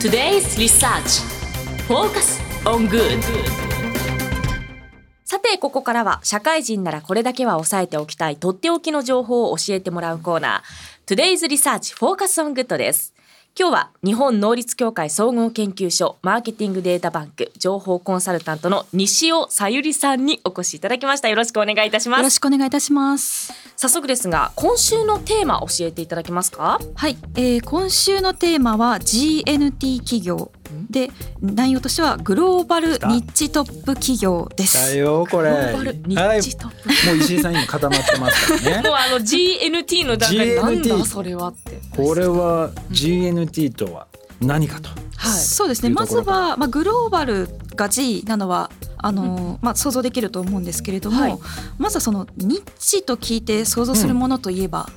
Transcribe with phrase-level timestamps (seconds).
[0.00, 1.20] Today's Research
[1.86, 3.20] Focus on Good
[5.26, 13.12] さてここからは社会人ならこれだけは押さえておきたいとっておきの情報を教えてもらうコーナー Today's Research Focus on Good です
[13.58, 21.28] 今日は日本能率協会総合研究所マーケティングデータバンク情報コンサルタントの西尾さゆりさんにお越しいただきました。
[21.28, 22.20] よろしくお願いいたします。
[22.20, 23.52] よろしくお願いいたします。
[23.76, 26.78] 早速ですが今週のテーマ教えていただけますか？
[26.94, 30.52] はい、えー、今週のテーマは GNT 企業
[30.90, 31.10] で
[31.40, 34.92] 内容としてはグローバルニッチトップ企業です。
[34.92, 35.50] だよこれ。
[35.50, 38.82] グローバルニッチトップ、はい、もう石井さんにも固まってますからね。
[38.88, 40.56] もうあの GNT の段階で。
[40.60, 41.80] なんだそれはって。
[41.96, 44.06] これは GNT とは
[44.40, 44.88] 何かと。
[45.16, 45.40] はい。
[45.40, 45.90] そうですね。
[45.90, 51.38] まずは、まあ、グローバルが G なのはあの、まあ、想像できると思うんですけれども、はい。
[51.78, 54.88] まずはそのニッチと聞いて想像するものといえば、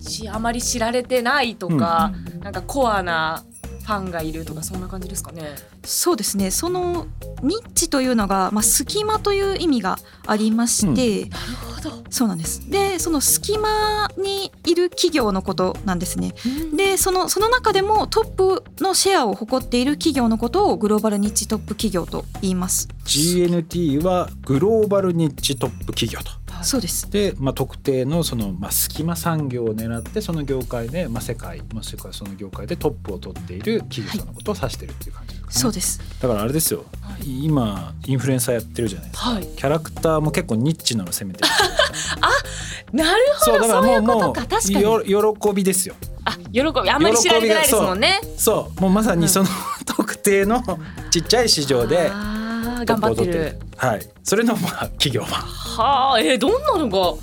[0.00, 3.44] しあまり知られてないとか、なんかコアな
[3.86, 5.54] ファンがいるとかそんな感じですかね。
[5.86, 6.50] そうですね。
[6.50, 7.06] その
[7.42, 12.04] ニッチというのが、まあ、隙間という意味がありまして、なるほど。
[12.10, 12.68] そうなんです。
[12.70, 16.34] でその隙間にいる企業のことなんですね。
[16.74, 22.88] でそのその中でもトップのシェアを誇っている企業のことをグローバルニッチトップ企業と言います。
[23.04, 26.46] GNT はグローバルニッチトップ企業と。
[26.62, 27.10] そうです。
[27.10, 35.35] で、まあ、特定のその、まあ、隙間産業を狙ってその業界で、まあ、世界もしくはその業界でトップを取っている企業さんのことを指してるっていう感じ。
[35.48, 36.00] そうです。
[36.20, 36.84] だからあれですよ、
[37.24, 39.46] 今インフルエンサーやってるじゃないですか、はい。
[39.46, 41.50] キャラクターも結構ニッチなの攻めてる
[42.92, 43.64] なるほど。
[43.64, 44.46] そういうことか。
[44.46, 44.80] 確かに。
[44.80, 45.94] よ喜びですよ。
[46.24, 46.90] あ喜び。
[46.90, 48.20] あんまり知られてないですもんね。
[48.36, 48.80] そう。
[48.80, 49.48] もうまさにその
[49.84, 50.62] 特定の
[51.10, 53.26] ちっちゃい市場で頑張ってる。
[53.26, 53.58] 取ってる。
[53.76, 54.08] はい。
[54.22, 55.26] それのまあ企業は。
[55.26, 57.14] はあえー、どんなのが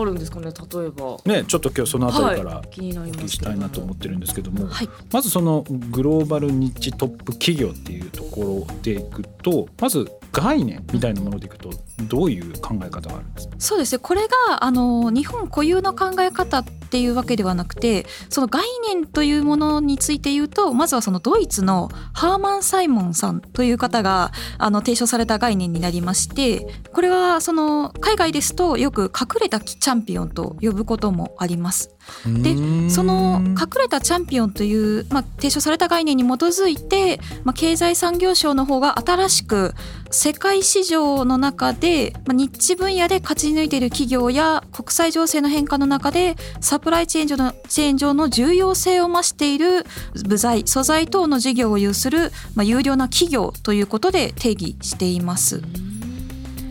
[0.00, 1.16] あるんですかね例えば。
[1.24, 4.88] ねちょっと今日そのあたりからはい、気になりお聞きますしたいなと思ってるんですけども、はい。
[5.12, 11.70] まずそのグローバルニッチトップ企業っていうところでいくとまず概念みたいなものでいくと
[12.02, 13.54] どういう考え方があるんですか？
[13.58, 13.98] そうですね。
[14.00, 16.64] これがあの日本固有の考え方
[16.96, 31.90] っていうわけではなくてその概念というものについて言うとまずはそのドイツのハーマン・サイモンさんという方があの提唱された概念になりましてこれはその海外ですとよく隠れたチャンピオンと呼ぶこともあります。
[32.24, 32.54] で
[32.88, 39.74] その隠れたチャンピオンという、まあ、提唱された概念に基づいて、まあ、経済産業省の方が新しく
[40.10, 49.84] 世界市場の中で、まあ、ニッチ分野で勝ち抜いている企業や国際情勢の変化の中でサプライチェーン上のチェーン上の重要性を増している
[50.24, 55.62] 部材素材等の事業を有する、まあ、有料な企業ということで定義しています。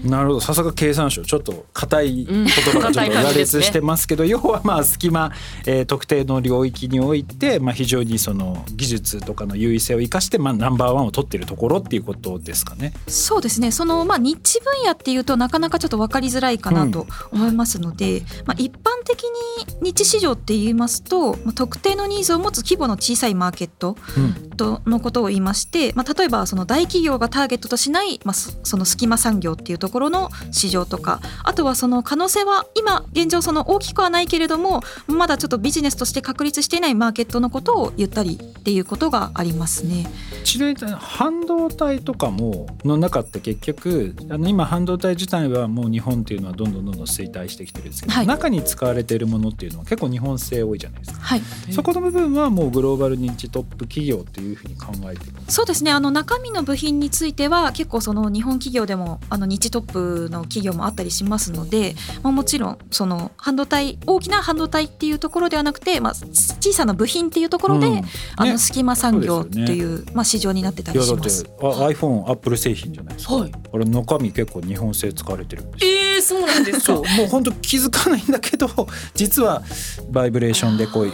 [0.06, 0.40] なるほど。
[0.42, 1.24] さすが経産省。
[1.24, 5.32] ちょっと硬い言葉がちょっと羅列してますけど、 要はまあ隙間、
[5.66, 12.94] えー特定の領域において、まあ、非常にその技術とかの優位性を生かして、まあ、ナンバーワンを取っているところっていうことですかね。
[13.08, 13.72] そうですね。
[13.72, 24.50] その、まあ、ニッチ分野っていうとなかなかちょっと分かりづらいかなと思いますので、まあ、一般的にニッチ市場って言いますと、まあ、特定のニーズを持つ規模の小さいマーケットうん。
[24.56, 40.08] とのことを言いまして、まあ、例えばその大企業がターゲットとしない、まあ、そその隙間産業っていうところの市場とかあとはその可能性は今現状その大きくはないけれどもまだちょっとビジネスとして確立していないマーケットのことを言ったりっていうことがありますね。
[40.44, 51.20] ちなみに半導体とかもの中って結局あの今半導体自体はもう日本っていうのはどんどんどんどん衰退してきてるんですけど、はい中に使われているものっていうのは結構日本製多いじゃないですか。
[51.20, 51.42] はい
[51.72, 68.02] そこの部分はもうグローバル認知トップ企業っていうふうに考えてるそうですねあの中身の部品については結構その日本企業でもあの日トップの企業もあったりしますので、まあ、もちろんその半導体大きな半導体っていうところではなくて、まあ、小さな部品っていうところで、うん。
[68.38, 68.58] あのね。
[68.58, 71.52] 隙間産業っていう、まあ、市場になってたいやだってりします。
[71.62, 73.52] あ iPhone アップル製品じゃないですか、はい。
[73.74, 75.92] あれ中身結構日本製使われてるんですよ。
[75.92, 76.94] えー、そうなんですか？
[76.94, 78.70] もう本当気づかないんだけど
[79.14, 79.62] 実は
[80.10, 81.12] バイブレーションでこうね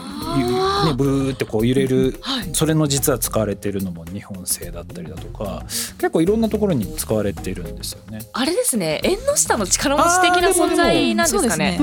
[0.95, 2.49] ブーってこう揺れるはい。
[2.53, 8.19] それの実は使われてるのも日本製だったりだとか結構いろんなところに使われてるんですよね。
[8.33, 11.79] あれですね縁の下の力持ち的な存在なんですかね。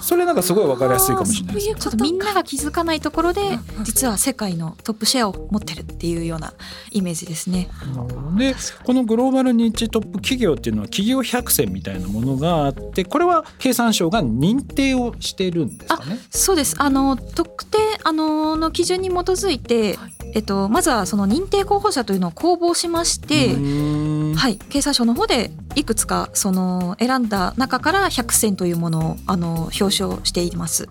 [0.00, 1.74] それなんかすごいわかりやすいかもしれないですね。
[1.76, 3.40] ちょっとみんなが気づかないところで
[3.78, 6.54] うん実は世界のトップシェアを持ってるっていうような
[6.90, 7.68] イメージですね。
[8.36, 16.18] でこのグローバルニッチトップ企業っていうのは企業百選みたいなものがあってこれは経産省が認定をしているんですかね？
[16.30, 24.01] そうですあの特定あのの基準に基づいて、はいえっと、まずはその認定候補者というのを公募しまして、うーん
[24.42, 30.88] はい、経産省の方でいくつかその選んだ中から100選というものをあの表彰しています。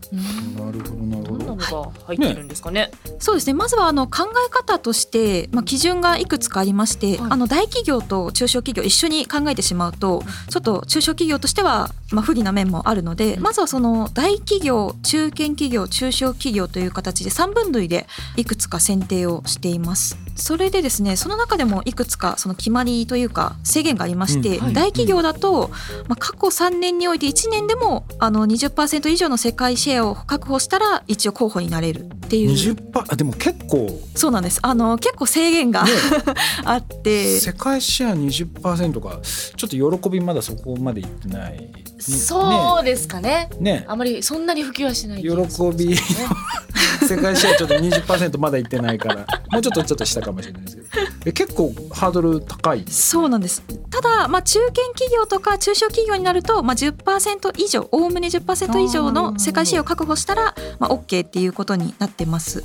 [0.55, 1.41] なるほどなるほど。
[1.51, 2.91] のが入ってるんですかね。
[3.19, 18.07] そうですねまずはあの考え方として、まあ、基準がいくつかありまして、はい、あの大企業と中小企業一緒に考えてしまうとちょっと中小企業としては、まあ、不利な面もあるので、まずはその大企業中堅企業中小企業という形で3分類で
[18.37, 20.17] いくつか選定をしています。
[20.35, 25.69] それでですねその中でもいくつかその決まりというか制限がありまして、うんはい、大企業だと、
[26.07, 32.51] まあ、過去3年において1年でもあの20%以上の世界シェアを確保したら一応候補になれるっていう。
[32.51, 33.99] 20%あでも結構。
[34.15, 34.59] そうなんです。
[34.61, 35.91] あの結構制限が、ね、
[36.65, 37.39] あって。
[37.39, 39.19] 世界シェア20%か。
[39.55, 41.71] ちょっと喜びまだそこまでいってない。
[41.99, 43.49] そうですかね。
[43.59, 43.85] ね。
[43.87, 45.37] あまりそんなに普及はしない、ね、喜
[45.75, 45.95] び
[47.11, 49.25] 世界シェアちょっと20%まだいってないから。
[49.51, 50.87] もうちょっとちょっと下かもしれないですけど。
[51.25, 52.85] え結構ハードル高い？
[52.87, 53.63] そうなんです。
[53.89, 62.63] ただ、まあ、中堅企業とか中小企業になると、まあ10%以上おおむね10%以上の世界シェアを確保したら、まあ、OK っていうことになってます。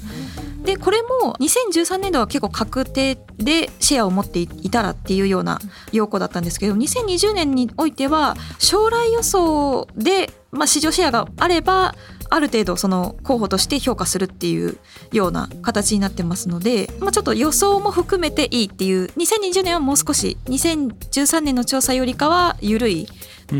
[0.62, 5.60] でこれも2013年度は結構確定でシェアを持っていたらっていうような
[5.92, 11.94] 要項だったんですけど2020年においては将来予想で、まあ、市場シェアがあれば
[12.28, 14.78] ある程度その候補として評価するっていう
[15.12, 23.06] ような形になってますので、まあ、ちょっと予想も含めていいっていう2020年はもう少し2013年の調査よりかは緩い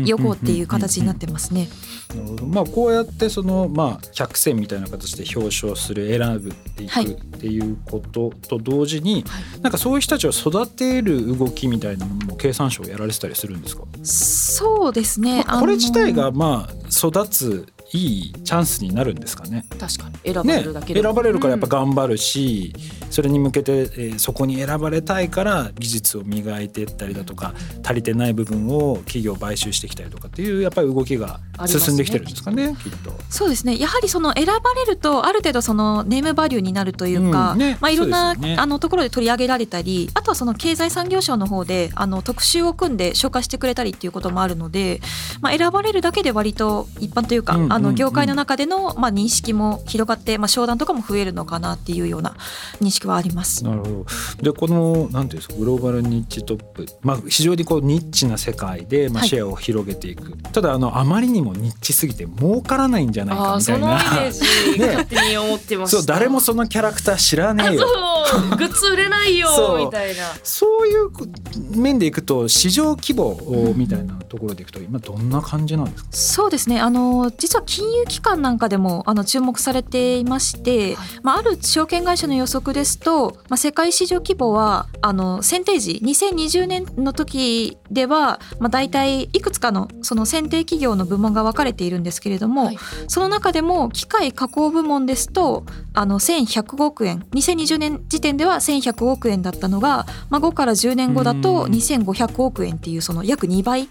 [0.05, 1.69] 予行っていう形になってますね。
[2.09, 2.45] なるほど。
[2.45, 13.83] まあこうやってそのまあ100選みたいな形で表彰する選ぶっていくっていうことと同時に、はい、なんかそういう人たちを育てる動きみたいなものも経産省やられてたりするんですか？
[14.03, 19.65] そうですね、まあ、これ自体がまあ育ついいチャンスになるんですかね。
[19.79, 20.33] 確かに。
[20.33, 22.73] 選ばれるだけで、ね、選ばれるからやっぱ頑張るし、
[23.05, 27.53] うん、それに向けて、えー、そこに選ばれたいから技術を磨いていったりだとか
[27.83, 33.11] 足りてない部分を企業買収してきたりとかっていうやっぱり動きが進んできてるんですかね、ね、きっと。
[33.29, 33.77] そうですね。
[33.77, 45.01] やはりその選ばれるとある程度そのネームバリューになるというか、うんね、まあ、いろんな、ね、あのところで取り上げられたりあとはその経済産業省の方であの特集を組んで紹介してくれたりっていうこともあるので、
[45.41, 52.35] まあ、選ばれるだけで割と一般というか、うん、あの業界の中での、まあ、認識も広がって、まあ、商談とかも増えるのかなっていうような
[52.81, 53.63] 認識はあります。
[53.63, 54.05] なるほど
[54.41, 63.87] でこのなんていうんですかグローバルニッチトップ、まあ、非常にこうニッチな世界で、まあ、シェアを広げていく、はい、ただあのあまりにもニッチすぎて儲からないんじゃないかみたいな。
[64.77, 67.85] 勝手に思ってまそう誰もそのキャラクター知らねえよ。
[68.57, 70.23] グッズ売れないよみたいな。
[70.43, 71.09] そういう
[71.75, 76.09] 面でいくと市場規模みたいなところでいくと今どんな感じなんですか？
[76.11, 92.77] そうですねあの実は金融機関なんかでもあの注目されていまして、はい、まあ、ある証券会社の予測ですと、まあ、世界市場規模はあの選定時2020年の時では、まあ、大体いくつかのその選定企業の部門が分かれているんですけれども、はい、
[93.07, 103.89] その中でも機械加工部門ですとあの1100億円2020年時点では1100億円だったのが、まあ、5から10年後だと2500億円っていうその約2倍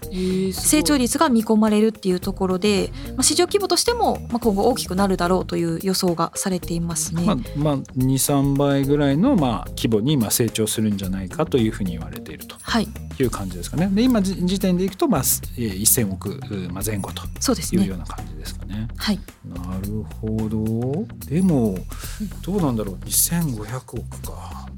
[0.53, 7.25] 成長率が見込まれるっていうところで、まあ、市場規模としても今後大きくなるだろうという予想がされていますね。
[7.25, 12.57] まあ、まあ、23倍ぐらいのまあ規模にまあ成長するんじゃないかというふうに言われていると
[13.23, 13.89] いう感じですかね。
[13.93, 16.41] で今時点でいくとまあ1000億
[16.85, 17.23] 前後と
[17.75, 18.89] いうような感じですかね。
[18.97, 21.77] はい、なるほどでも
[22.43, 24.69] どうなんだろう2500億か。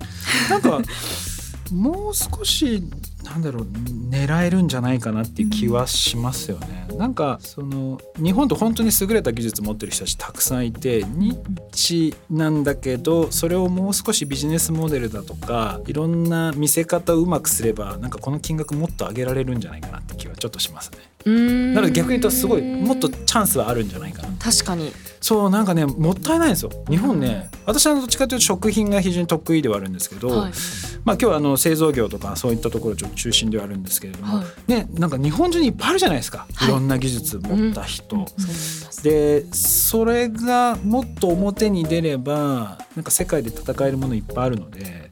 [0.51, 0.81] なんか
[1.73, 2.83] もう少し
[3.25, 6.87] なんだろう狙えるんじゃないかなっていう気はしますよね。
[6.97, 20.99] なんかその日本と本当に優れた技術持ってる人たちたくさんいてニッチなんだけどそれをもう少しビジネスモデルだとかいろんな見せ方をうまくすればなんかこの金額もっと上げられるんじゃないかなって気はちょっとしますね。
[21.75, 24.29] なので逆に言うとすごいもっとチャンスはあるんじゃないかな。
[24.39, 24.93] 確かに。
[25.21, 26.71] そうなんかねもったいないんですよ。
[26.89, 30.53] 日本ね私はどっちかというと食品が非常に得意ではあるんですけど、はい、
[31.05, 38.25] まあ今日はあの製造業とかそういったところちょっと中心ではあるんですけれども、はい、ねなんか日本中にいっぱいあるじゃないですか、はい、いろんな技術持った人、うん、
[39.03, 45.09] でそれがもっと表に出ればなんか世界で戦えるものいっぱいあるので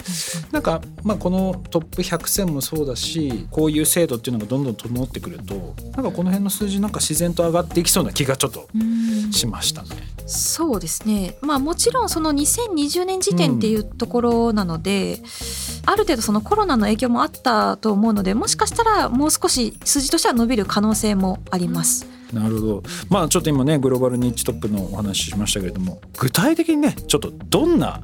[0.53, 8.69] なんかまあこのトップ100選もそうだしこういう制度っていうのがどんどん整ってくるとなんかこの辺の数字なんか自然と上がっていきそうな気がちょっと
[9.33, 9.88] しましたね。
[10.26, 15.25] そうですね、まあ、もちろんその2020年時点っていうところなので、うん、
[15.87, 22.07] ある程度そのコロナの影響もあったと思うのでもしかしたらもう少し数字としては伸びる可能性もあります。
[22.33, 22.83] なるほど。
[23.09, 28.00] まあちょっと今ねグローバルニッチトップのお話ししましたけれども具体的にねちょっとどんな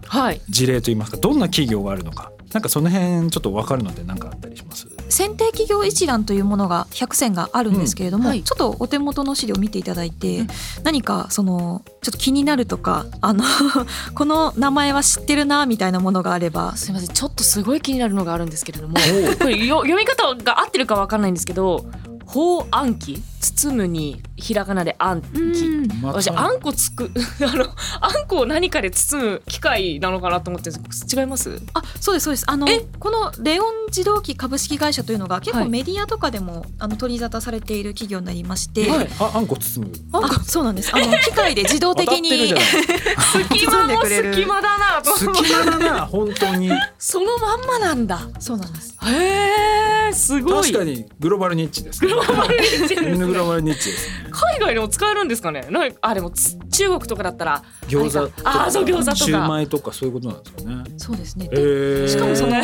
[0.49, 4.87] 事例といいますか、はい、どんな企業があるのかなんかその辺ちょっと分かるので何かあったりします？
[5.13, 8.43] 選定企業一覧というものが100選があるんですけれども、うんはい。
[8.43, 10.47] ちょっとお手元の資料を見ていただいて、
[10.83, 13.45] 何かそのちょっと気になるとかあの
[14.15, 16.77] この名前は知ってるなみたいなものがあれば。
[16.77, 17.15] すみません。
[17.15, 18.95] ちょっとすごい気になるのがあるんですけれども
[19.39, 21.85] これよ読み方が合ってるかわかんないんですけど
[22.33, 25.29] 「法暗記」包むにひらがなで暗記。
[26.01, 27.11] ま私あんこつく
[27.43, 27.67] あの
[28.01, 31.61] あんこを何かで包む機械なのかなと思って違います？
[31.75, 32.45] あそうですそうです。
[32.47, 32.87] あのえ？
[33.01, 35.65] このレオン自動機株式会社というのが結はい。
[35.65, 39.11] 構メディアとかでも、あの取り沙汰されている企業になりまして、はい。
[39.19, 39.93] ああんこ包む。
[40.25, 40.91] あそうなんです。
[40.95, 42.65] あの 機械で自動的当たってるじゃない
[43.49, 46.71] 隙間も隙間だな隙間だな本当に。
[46.99, 48.21] そのまんまなんだ。
[48.39, 48.95] そうなんです。
[49.03, 50.73] へえすごい。
[50.73, 54.31] 確かにグローバルニッチです、ね、グローバルニッチグローバルニッチですね。
[54.31, 55.67] 海外でも使えるんですかね？
[55.71, 58.65] なあでもつ中国とかだったら餃子とか。
[58.67, 59.17] あそう餃子とか。
[59.17, 60.85] シューマイとかそういうことなんですかね。
[60.97, 61.49] そうですね。
[61.53, 62.09] へー。
[62.09, 62.57] しかもその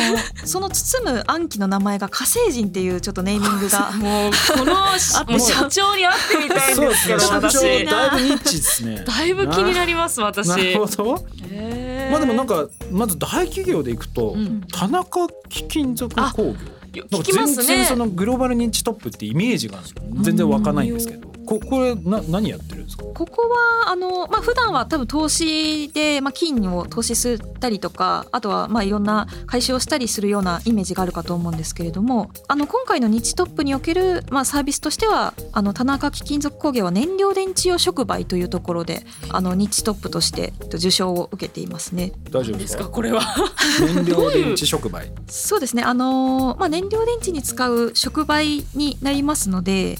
[0.45, 9.03] その包む暗記の名前が火星人っていうちょっとネーミングが もうこのしもう社長に会ってみたいんそうでけどですすね社長私だいぶニッチですね。
[9.07, 10.47] だいぶ気になります私。
[10.47, 11.25] なるほど。
[11.51, 12.11] へー。
[12.11, 14.61] まあでもなんかまず大企業でいくと、うん。
[14.71, 16.55] 田中貴金属工業
[16.91, 17.63] 聞きますね。
[17.63, 19.79] 全然そのグローバル認知トップってイメージが
[20.21, 23.03] 全然湧かないんですけど、ここれな何やってるんですか？
[23.03, 42.13] ここはあの、まあ普段は多分投資で、まあ、金を投資したりとかあとはまあいろんな回収をしたりするようなイメージがあるかと思うんですけれどもあの今回の日トップにおける、まあ、サービスとしてはあの田中貴金属工業は燃料電池用触媒というところであの日トップとして受賞を受けていますね。
[42.31, 42.83] 大丈夫でですか？
[42.85, 43.21] かこれは。
[43.95, 45.09] 燃料電池触媒。
[45.27, 45.83] そうですね。
[45.83, 49.97] あの、まあ、燃料電池に使う触媒になりますので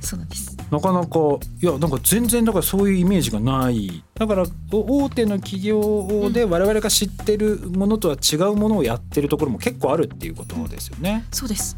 [0.00, 0.56] そうなんです。
[0.70, 1.18] なかなか
[1.62, 4.02] いやなんか全然だからそういうイメージがない。
[4.14, 11.24] だからお大手の企業で我々が知ってるものとは違うものをやってるところも結構あるっていうことですよね。
[11.30, 11.76] そうです。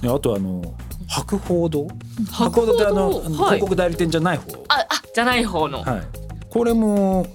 [0.00, 0.74] であとあの
[1.08, 1.88] 博報堂？
[2.30, 3.58] 博報堂博報堂ってあの、はい。
[3.58, 4.64] 広告代理店じゃない方？
[4.68, 6.02] ああじゃない方の、はい。
[6.48, 7.26] これも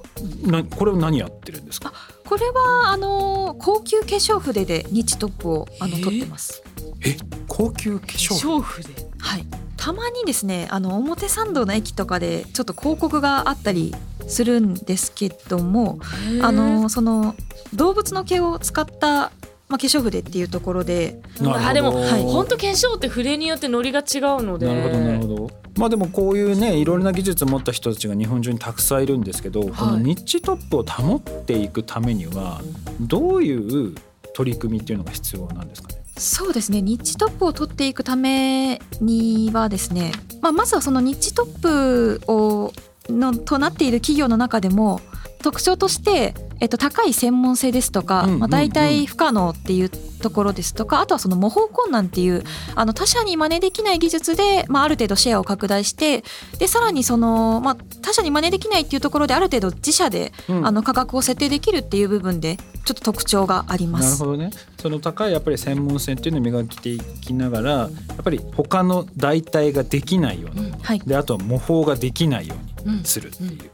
[0.43, 1.93] なこれを何やってるんですか？
[2.25, 6.63] これはあの高級化粧筆で日トップをあのえー取ってます。
[7.05, 7.17] え
[7.47, 8.89] 高級化粧娼婦で
[9.19, 9.45] はい、
[9.77, 13.93] たまにですねあの表参道の駅とかでちょっと広告があったり
[14.27, 15.99] するんですけども
[16.41, 17.35] あのその
[17.73, 19.31] 動物の毛を使った、まあ、
[19.69, 21.19] 化粧筆っていうところで。
[21.43, 22.23] あでも、はい。
[22.23, 24.67] 本当化粧って筆によってノリが違うので。
[24.67, 32.61] なるほどなるほどまあでもこういうねいろいろな技術を持った人たちが日本中にたくさんいるんですけど、このニッチトップを保っていくためには
[33.01, 33.95] どういう
[34.33, 35.95] 取り組みっていうのが必要なんですかね？
[36.17, 36.81] そうですね。
[36.81, 42.71] ニッチトップを取っていくためにはですね、まあ、まずはそのニッチトップを
[43.09, 45.01] のとなっている企業の中でも
[45.45, 56.23] 特徴として、えっと、高い専門性ですとか、まあ、大体不可能っていうところですとかあとはその模倣困難っていうあの他社に真似できない技術で、まあ、ある程度シェアを拡大して
[56.57, 60.65] でさらにその、まあ、他社に真似できないっていうところである程度自社で、うん。
[60.65, 64.19] あの価格を設定できるっていう部分でちょっと特徴があります。
[64.19, 64.49] なるほどね。
[64.81, 70.77] その高いやっぱり専門性っていうのを磨きていきながらやっぱり他の代替ができないような。
[70.81, 70.99] はい。
[71.05, 72.64] であとは模倣ができないように
[73.03, 73.71] するっていう、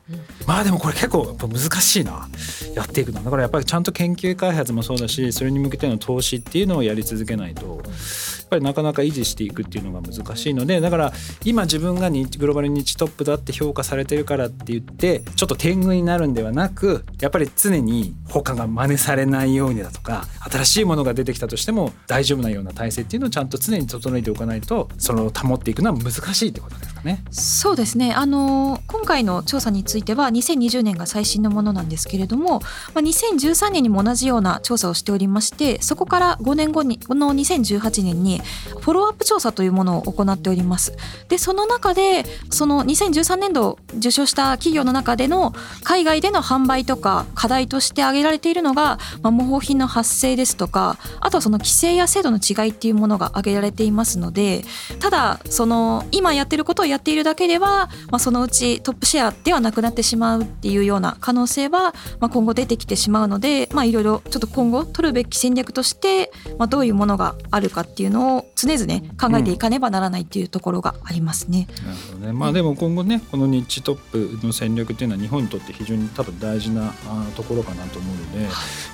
[0.47, 2.27] まあでもこれ結構やっぱ難しいな。
[2.75, 3.23] やっていくの。
[3.23, 11.13] だからやっぱりちゃんと研究開発もそうだしそれに向けての投資っていうのをやり続けないとやっぱりなかなか維持していくっていうのが難しいのでだから
[11.45, 27.23] 今自分がグローバルニッチトップだって評価されてるからって言ってちょっと天狗になるんではなくやっぱり常に他が真似されないようにだとか新しいものが出てきたとしても大丈夫なような体制っていうのをちゃんと常に整えておかないとその保っていくのは難しいってことですかね。
[27.31, 32.65] そうですねあの今回の調査については2020年が最新のものなんですけれども、ま
[32.95, 38.39] あ、2013年にも同じような調査をしておりましてそこから5年後にこの2018年に
[38.81, 40.93] フォローアップ調査というものを行っております
[41.29, 45.53] でその中でその2013年度受賞した企業の中での
[45.83, 54.63] 海外での販売とか課題として挙げられているのが、まあ、模倣品の発生ですとかあとはその規制や制度の違いっていうものが挙げられていますので
[54.99, 71.67] ただその今やってることをやっているだけでは、まあ、そのうちトップシェアではなくなってしまうっていうような可能性は、まあ、今後出てきてしまうので、まあ、いろいろちょっと今後取るべき戦略として、まあ、どういうものがあるかっていうのを常々考えていかねばならないっていうところがありますね。
[71.85, 72.33] なるほどね。
[72.33, 78.49] まあでも今後ねこのニッチトップの戦略っていうのは日本にとって非常に多分大事なあところかなと思うので、や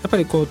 [0.08, 0.48] っぱりこう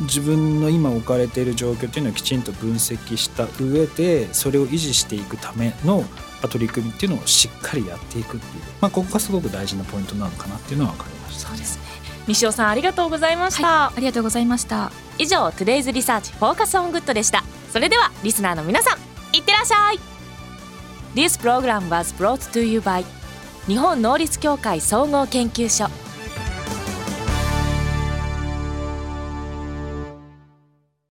[0.00, 6.04] 自分の今置かれている状況っていうのをきちんと分析した上でそれを維持していくための
[6.42, 11.48] 取り組みっていうのをしっかりやっていくっていう、まあ、ここがすごく大事なポイントなのかなっていうのは分かりました。
[11.48, 11.84] そうですね。
[12.28, 14.92] 西尾さんありがとうございました、ありがとうございました。
[15.18, 17.44] 以上 Today's Research Focus on Good でした。
[17.72, 19.98] それではリスナーの皆さんいってらっしゃい。
[21.14, 23.04] This program was brought to you by
[23.66, 25.90] 日本能率協会総合研究所